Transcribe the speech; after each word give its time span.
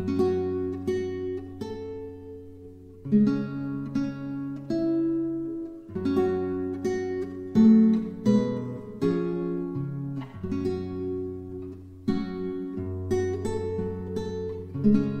thank 0.00 0.18
mm 3.10 3.26
-hmm. 14.84 15.14
you 15.14 15.19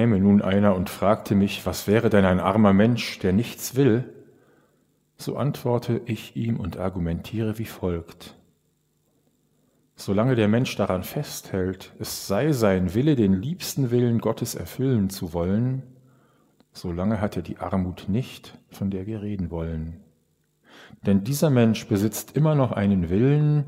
Käme 0.00 0.18
nun 0.18 0.40
einer 0.40 0.76
und 0.76 0.88
fragte 0.88 1.34
mich, 1.34 1.66
was 1.66 1.86
wäre 1.86 2.08
denn 2.08 2.24
ein 2.24 2.40
armer 2.40 2.72
Mensch, 2.72 3.18
der 3.18 3.34
nichts 3.34 3.74
will, 3.74 4.10
so 5.18 5.36
antworte 5.36 6.00
ich 6.06 6.36
ihm 6.36 6.58
und 6.58 6.78
argumentiere 6.78 7.58
wie 7.58 7.66
folgt. 7.66 8.34
Solange 9.96 10.36
der 10.36 10.48
Mensch 10.48 10.74
daran 10.74 11.02
festhält, 11.02 11.92
es 11.98 12.26
sei 12.26 12.52
sein 12.52 12.94
Wille, 12.94 13.14
den 13.14 13.34
liebsten 13.34 13.90
Willen 13.90 14.20
Gottes 14.20 14.54
erfüllen 14.54 15.10
zu 15.10 15.34
wollen, 15.34 15.82
solange 16.72 17.20
hat 17.20 17.36
er 17.36 17.42
die 17.42 17.58
Armut 17.58 18.06
nicht, 18.08 18.56
von 18.70 18.90
der 18.90 19.06
wir 19.06 19.20
reden 19.20 19.50
wollen. 19.50 20.00
Denn 21.04 21.24
dieser 21.24 21.50
Mensch 21.50 21.86
besitzt 21.88 22.38
immer 22.38 22.54
noch 22.54 22.72
einen 22.72 23.10
Willen, 23.10 23.66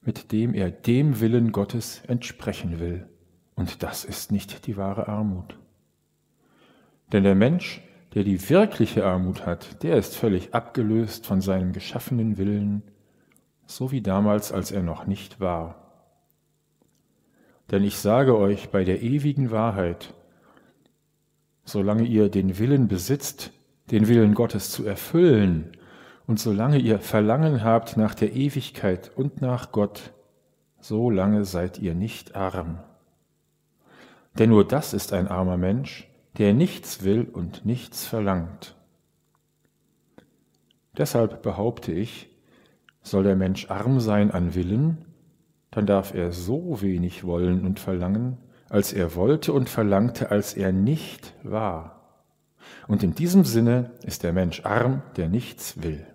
mit 0.00 0.32
dem 0.32 0.54
er 0.54 0.70
dem 0.70 1.20
Willen 1.20 1.52
Gottes 1.52 2.00
entsprechen 2.08 2.80
will. 2.80 3.06
Und 3.54 3.82
das 3.82 4.06
ist 4.06 4.32
nicht 4.32 4.66
die 4.66 4.78
wahre 4.78 5.06
Armut. 5.06 5.58
Denn 7.12 7.24
der 7.24 7.34
Mensch, 7.34 7.82
der 8.14 8.24
die 8.24 8.48
wirkliche 8.48 9.04
Armut 9.04 9.46
hat, 9.46 9.82
der 9.82 9.96
ist 9.96 10.16
völlig 10.16 10.54
abgelöst 10.54 11.26
von 11.26 11.40
seinem 11.40 11.72
geschaffenen 11.72 12.38
Willen, 12.38 12.82
so 13.66 13.90
wie 13.92 14.00
damals, 14.00 14.52
als 14.52 14.70
er 14.70 14.82
noch 14.82 15.06
nicht 15.06 15.40
war. 15.40 15.86
Denn 17.70 17.82
ich 17.82 17.98
sage 17.98 18.38
euch 18.38 18.70
bei 18.70 18.84
der 18.84 19.02
ewigen 19.02 19.50
Wahrheit, 19.50 20.14
solange 21.64 22.04
ihr 22.04 22.28
den 22.28 22.58
Willen 22.58 22.88
besitzt, 22.88 23.52
den 23.90 24.08
Willen 24.08 24.34
Gottes 24.34 24.70
zu 24.70 24.84
erfüllen, 24.86 25.72
und 26.26 26.40
solange 26.40 26.78
ihr 26.78 26.98
Verlangen 26.98 27.62
habt 27.62 27.96
nach 27.96 28.14
der 28.14 28.32
Ewigkeit 28.34 29.12
und 29.14 29.40
nach 29.40 29.70
Gott, 29.70 30.12
so 30.80 31.08
lange 31.10 31.44
seid 31.44 31.78
ihr 31.78 31.94
nicht 31.94 32.34
arm. 32.34 32.78
Denn 34.38 34.50
nur 34.50 34.66
das 34.66 34.92
ist 34.92 35.12
ein 35.12 35.28
armer 35.28 35.56
Mensch, 35.56 36.08
der 36.38 36.52
nichts 36.54 37.02
will 37.02 37.28
und 37.32 37.64
nichts 37.64 38.06
verlangt. 38.06 38.76
Deshalb 40.96 41.42
behaupte 41.42 41.92
ich, 41.92 42.30
soll 43.02 43.22
der 43.22 43.36
Mensch 43.36 43.70
arm 43.70 44.00
sein 44.00 44.30
an 44.30 44.54
Willen, 44.54 45.04
dann 45.70 45.86
darf 45.86 46.14
er 46.14 46.32
so 46.32 46.80
wenig 46.80 47.24
wollen 47.24 47.64
und 47.64 47.80
verlangen, 47.80 48.38
als 48.68 48.92
er 48.92 49.14
wollte 49.14 49.52
und 49.52 49.68
verlangte, 49.68 50.30
als 50.30 50.54
er 50.54 50.72
nicht 50.72 51.34
war. 51.42 52.20
Und 52.88 53.02
in 53.02 53.14
diesem 53.14 53.44
Sinne 53.44 53.92
ist 54.02 54.22
der 54.22 54.32
Mensch 54.32 54.64
arm, 54.64 55.02
der 55.16 55.28
nichts 55.28 55.82
will. 55.82 56.06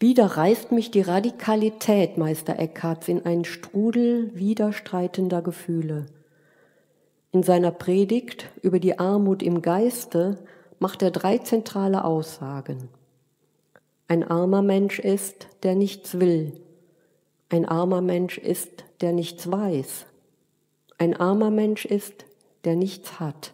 Wieder 0.00 0.26
reißt 0.26 0.70
mich 0.70 0.92
die 0.92 1.00
Radikalität 1.00 2.18
Meister 2.18 2.56
Eckharts 2.58 3.08
in 3.08 3.26
einen 3.26 3.44
Strudel 3.44 4.30
widerstreitender 4.32 5.42
Gefühle. 5.42 6.06
In 7.32 7.42
seiner 7.42 7.72
Predigt 7.72 8.48
über 8.62 8.78
die 8.78 9.00
Armut 9.00 9.42
im 9.42 9.60
Geiste 9.60 10.38
macht 10.78 11.02
er 11.02 11.10
drei 11.10 11.38
zentrale 11.38 12.04
Aussagen. 12.04 12.88
Ein 14.06 14.22
armer 14.22 14.62
Mensch 14.62 15.00
ist, 15.00 15.48
der 15.64 15.74
nichts 15.74 16.20
will. 16.20 16.52
Ein 17.48 17.64
armer 17.66 18.00
Mensch 18.00 18.38
ist, 18.38 18.84
der 19.00 19.12
nichts 19.12 19.50
weiß. 19.50 20.06
Ein 20.96 21.16
armer 21.16 21.50
Mensch 21.50 21.84
ist, 21.84 22.24
der 22.64 22.76
nichts 22.76 23.18
hat. 23.18 23.52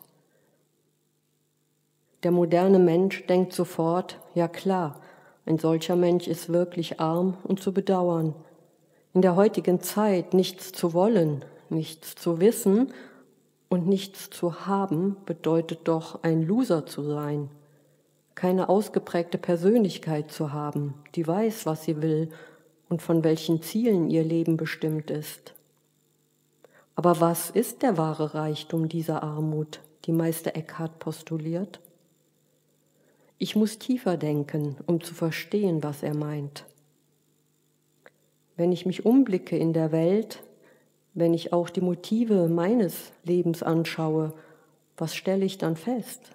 Der 2.23 2.31
moderne 2.33 2.79
Mensch 2.79 3.27
denkt 3.27 3.55
sofort, 3.55 4.21
ja 4.35 4.47
klar, 4.47 5.01
ein 5.47 5.59
solcher 5.59 5.97
Mensch 5.97 6.27
ist 6.27 6.53
wirklich 6.53 7.01
arm 7.01 7.37
und 7.45 7.61
zu 7.61 7.73
bedauern. 7.73 8.35
In 9.13 9.23
der 9.23 9.37
heutigen 9.37 9.81
Zeit 9.81 10.33
nichts 10.35 10.73
zu 10.73 10.95
wollen, 10.95 11.45
nichts 11.69 12.15
zu 12.15 12.41
wissen 12.41 12.93
und 13.69 13.87
nichts 13.87 14.31
zu 14.31 14.67
haben, 14.67 15.17
bedeutet 15.27 15.81
doch 15.85 16.23
ein 16.23 16.43
Loser 16.43 16.87
zu 16.87 17.03
sein, 17.03 17.51
keine 18.35 18.69
ausgeprägte 18.69 19.39
Persönlichkeit 19.39 20.33
zu 20.33 20.53
haben, 20.53 20.95
die 21.15 21.27
weiß, 21.27 21.67
was 21.67 21.85
sie 21.85 22.01
will 22.03 22.31
und 22.89 23.03
von 23.03 23.23
welchen 23.23 23.63
Zielen 23.63 24.09
ihr 24.09 24.25
Leben 24.25 24.57
bestimmt 24.57 25.11
ist. 25.11 25.55
Aber 26.97 27.21
was 27.21 27.51
ist 27.51 27.83
der 27.83 27.99
wahre 27.99 28.35
Reichtum 28.35 28.89
dieser 28.89 29.23
Armut, 29.23 29.81
die 30.05 30.13
Meister 30.13 30.57
Eckhart 30.57 30.99
postuliert? 30.99 31.81
Ich 33.39 33.57
muss 33.57 33.79
tiefer 33.79 34.17
denken, 34.17 34.77
um 34.87 35.03
zu 35.03 35.15
verstehen, 35.15 35.83
was 35.83 36.03
er 36.03 36.15
meint. 36.15 36.65
Wenn 38.57 38.71
ich 38.71 38.87
mich 38.87 39.05
umblicke 39.05 39.57
in 39.57 39.73
der 39.73 39.91
Welt, 39.91 40.43
wenn 41.15 41.35
ich 41.35 41.53
auch 41.53 41.69
die 41.69 41.81
Motive 41.81 42.49
meines 42.49 43.13
Lebens 43.25 43.63
anschaue, 43.63 44.33
was 44.97 45.15
stelle 45.15 45.45
ich 45.45 45.59
dann 45.59 45.77
fest? 45.77 46.31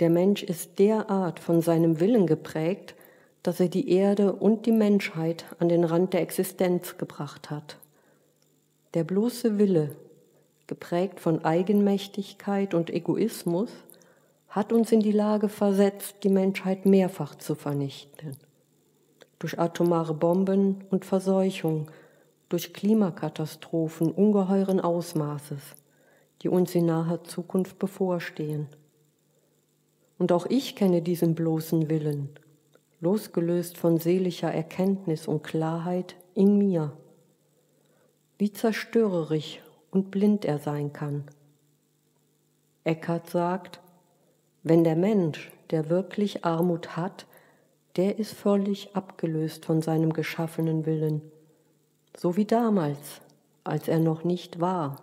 Der 0.00 0.10
Mensch 0.10 0.42
ist 0.42 0.78
derart 0.78 1.38
von 1.38 1.60
seinem 1.60 2.00
Willen 2.00 2.26
geprägt, 2.26 2.94
dass 3.42 3.60
er 3.60 3.68
die 3.68 3.90
Erde 3.90 4.32
und 4.32 4.66
die 4.66 4.72
Menschheit 4.72 5.44
an 5.58 5.68
den 5.68 5.84
Rand 5.84 6.14
der 6.14 6.22
Existenz 6.22 6.96
gebracht 6.96 7.50
hat. 7.50 7.78
Der 8.94 9.04
bloße 9.04 9.58
Wille, 9.58 9.94
geprägt 10.66 11.20
von 11.20 11.44
Eigenmächtigkeit 11.44 12.72
und 12.72 12.88
Egoismus, 12.88 13.70
hat 14.54 14.72
uns 14.72 14.92
in 14.92 15.00
die 15.00 15.10
Lage 15.10 15.48
versetzt, 15.48 16.18
die 16.22 16.28
Menschheit 16.28 16.86
mehrfach 16.86 17.34
zu 17.34 17.56
vernichten. 17.56 18.36
Durch 19.40 19.58
atomare 19.58 20.14
Bomben 20.14 20.84
und 20.90 21.04
Verseuchung, 21.04 21.90
durch 22.48 22.72
Klimakatastrophen 22.72 24.12
ungeheuren 24.12 24.78
Ausmaßes, 24.78 25.74
die 26.40 26.48
uns 26.48 26.72
in 26.76 26.86
naher 26.86 27.24
Zukunft 27.24 27.80
bevorstehen. 27.80 28.68
Und 30.18 30.30
auch 30.30 30.46
ich 30.46 30.76
kenne 30.76 31.02
diesen 31.02 31.34
bloßen 31.34 31.90
Willen, 31.90 32.28
losgelöst 33.00 33.76
von 33.76 33.98
seelischer 33.98 34.52
Erkenntnis 34.54 35.26
und 35.26 35.42
Klarheit 35.42 36.14
in 36.34 36.58
mir. 36.58 36.92
Wie 38.38 38.52
zerstörerisch 38.52 39.60
und 39.90 40.12
blind 40.12 40.44
er 40.44 40.60
sein 40.60 40.92
kann. 40.92 41.24
Eckhart 42.84 43.28
sagt, 43.30 43.80
wenn 44.64 44.82
der 44.82 44.96
Mensch, 44.96 45.52
der 45.70 45.90
wirklich 45.90 46.44
Armut 46.44 46.96
hat, 46.96 47.26
der 47.96 48.18
ist 48.18 48.32
völlig 48.32 48.96
abgelöst 48.96 49.64
von 49.64 49.82
seinem 49.82 50.12
geschaffenen 50.12 50.84
Willen, 50.86 51.22
so 52.16 52.36
wie 52.36 52.46
damals, 52.46 53.20
als 53.62 53.86
er 53.88 54.00
noch 54.00 54.24
nicht 54.24 54.60
war. 54.60 55.02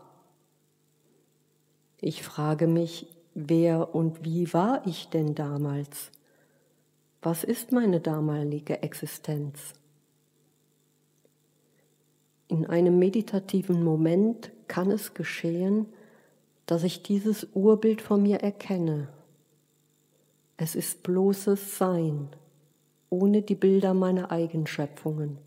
Ich 2.01 2.23
frage 2.23 2.67
mich, 2.67 3.07
wer 3.33 3.95
und 3.95 4.25
wie 4.25 4.51
war 4.53 4.85
ich 4.85 5.09
denn 5.09 5.35
damals? 5.35 6.11
Was 7.21 7.43
ist 7.43 7.71
meine 7.71 7.99
damalige 7.99 8.81
Existenz? 8.81 9.73
In 12.47 12.65
einem 12.65 12.97
meditativen 12.97 13.83
Moment 13.83 14.51
kann 14.67 14.89
es 14.89 15.13
geschehen, 15.13 15.85
dass 16.65 16.83
ich 16.83 17.03
dieses 17.03 17.47
Urbild 17.53 18.01
von 18.01 18.23
mir 18.23 18.37
erkenne. 18.37 19.07
Es 20.63 20.75
ist 20.75 21.01
bloßes 21.01 21.79
Sein, 21.79 22.29
ohne 23.09 23.41
die 23.41 23.55
Bilder 23.55 23.95
meiner 23.95 24.29
Eigenschöpfungen. 24.29 25.39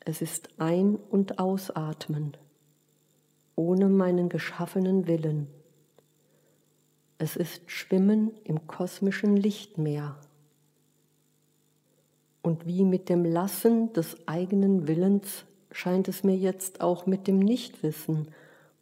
Es 0.00 0.22
ist 0.22 0.48
Ein- 0.58 0.96
und 0.96 1.38
Ausatmen, 1.38 2.36
ohne 3.54 3.88
meinen 3.88 4.28
geschaffenen 4.28 5.06
Willen. 5.06 5.46
Es 7.18 7.36
ist 7.36 7.70
Schwimmen 7.70 8.32
im 8.42 8.66
kosmischen 8.66 9.36
Lichtmeer. 9.36 10.16
Und 12.42 12.66
wie 12.66 12.82
mit 12.82 13.08
dem 13.08 13.24
Lassen 13.24 13.92
des 13.92 14.16
eigenen 14.26 14.88
Willens 14.88 15.44
scheint 15.70 16.08
es 16.08 16.24
mir 16.24 16.36
jetzt 16.36 16.80
auch 16.80 17.06
mit 17.06 17.28
dem 17.28 17.38
Nichtwissen 17.38 18.26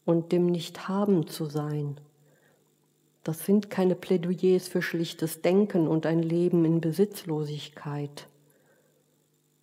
und 0.07 0.33
dem 0.33 0.47
Nichthaben 0.47 1.27
zu 1.27 1.45
sein. 1.45 2.01
Das 3.29 3.45
sind 3.45 3.69
keine 3.69 3.95
Plädoyers 3.95 4.69
für 4.69 4.81
schlichtes 4.81 5.43
Denken 5.43 5.87
und 5.87 6.07
ein 6.07 6.23
Leben 6.23 6.65
in 6.65 6.81
Besitzlosigkeit. 6.81 8.27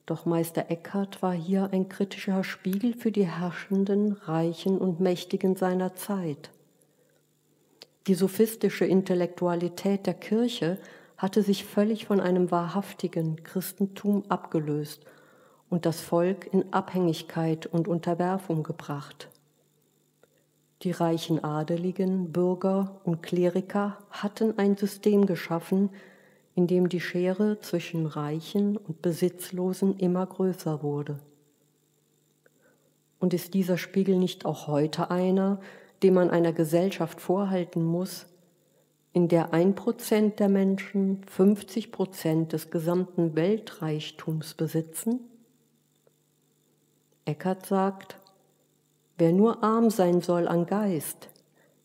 Doch 0.05 0.27
Meister 0.27 0.69
Eckhart 0.69 1.23
war 1.23 1.33
hier 1.33 1.71
ein 1.71 1.89
kritischer 1.89 2.43
Spiegel 2.43 2.93
für 2.93 3.11
die 3.11 3.25
Herrschenden, 3.25 4.11
Reichen 4.11 4.77
und 4.77 4.99
Mächtigen 4.99 5.55
seiner 5.55 5.95
Zeit. 5.95 6.51
Die 8.05 8.13
sophistische 8.13 8.85
Intellektualität 8.85 10.05
der 10.05 10.13
Kirche 10.13 10.77
hatte 11.17 11.41
sich 11.41 11.65
völlig 11.65 12.05
von 12.05 12.19
einem 12.19 12.51
wahrhaftigen 12.51 13.43
Christentum 13.43 14.25
abgelöst 14.29 15.05
und 15.71 15.87
das 15.87 16.01
Volk 16.01 16.53
in 16.53 16.71
Abhängigkeit 16.71 17.65
und 17.65 17.87
Unterwerfung 17.87 18.61
gebracht. 18.61 19.27
Die 20.85 20.91
reichen 20.91 21.43
Adeligen, 21.43 22.31
Bürger 22.31 23.01
und 23.05 23.23
Kleriker 23.23 23.97
hatten 24.11 24.59
ein 24.59 24.77
System 24.77 25.25
geschaffen, 25.25 25.89
in 26.53 26.67
dem 26.67 26.89
die 26.89 26.99
Schere 26.99 27.59
zwischen 27.59 28.05
Reichen 28.05 28.77
und 28.77 29.01
Besitzlosen 29.01 29.97
immer 29.97 30.23
größer 30.27 30.83
wurde. 30.83 31.17
Und 33.17 33.33
ist 33.33 33.55
dieser 33.55 33.79
Spiegel 33.79 34.17
nicht 34.19 34.45
auch 34.45 34.67
heute 34.67 35.09
einer, 35.09 35.59
den 36.03 36.13
man 36.13 36.29
einer 36.29 36.53
Gesellschaft 36.53 37.19
vorhalten 37.19 37.83
muss, 37.83 38.27
in 39.11 39.27
der 39.27 39.55
ein 39.55 39.73
Prozent 39.73 40.39
der 40.39 40.49
Menschen 40.49 41.23
50 41.23 41.91
Prozent 41.91 42.53
des 42.53 42.69
gesamten 42.69 43.35
Weltreichtums 43.35 44.53
besitzen? 44.53 45.19
Eckert 47.25 47.65
sagt, 47.65 48.19
wer 49.17 49.31
nur 49.31 49.63
arm 49.63 49.89
sein 49.89 50.21
soll 50.21 50.47
an 50.47 50.65
Geist, 50.65 51.29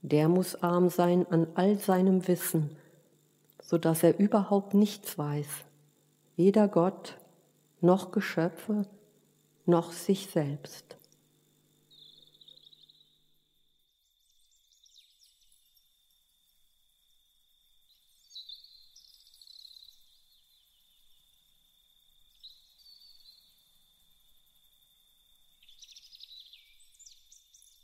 der 0.03 0.29
muss 0.29 0.63
arm 0.63 0.89
sein 0.89 1.27
an 1.31 1.47
all 1.55 1.79
seinem 1.79 2.27
Wissen, 2.27 2.77
so 3.63 3.79
dass 3.79 4.03
er 4.03 4.19
überhaupt 4.19 4.75
nichts 4.75 5.19
weiß, 5.19 5.49
weder 6.37 6.69
Gott 6.69 7.19
noch 7.81 8.13
Geschöpfe 8.13 8.87
noch 9.67 9.93
sich 9.93 10.29
selbst. 10.31 10.97